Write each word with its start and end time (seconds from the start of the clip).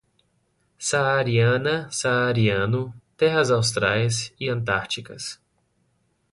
Saariana, 0.79 1.87
saariano, 1.91 2.91
terras 3.15 3.51
austrais 3.51 4.33
e 4.39 4.49
antárticas 4.49 5.39